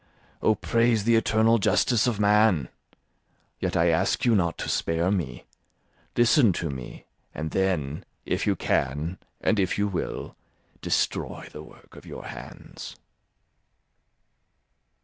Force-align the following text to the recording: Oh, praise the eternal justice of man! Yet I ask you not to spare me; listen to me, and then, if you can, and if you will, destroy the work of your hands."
Oh, 0.41 0.55
praise 0.55 1.03
the 1.03 1.15
eternal 1.15 1.59
justice 1.59 2.07
of 2.07 2.19
man! 2.19 2.69
Yet 3.59 3.77
I 3.77 3.89
ask 3.89 4.25
you 4.25 4.33
not 4.33 4.57
to 4.57 4.67
spare 4.67 5.11
me; 5.11 5.45
listen 6.17 6.53
to 6.53 6.71
me, 6.71 7.05
and 7.35 7.51
then, 7.51 8.03
if 8.25 8.47
you 8.47 8.55
can, 8.55 9.19
and 9.41 9.59
if 9.59 9.77
you 9.77 9.87
will, 9.87 10.35
destroy 10.81 11.49
the 11.51 11.61
work 11.61 11.95
of 11.95 12.07
your 12.07 12.25
hands." 12.25 12.95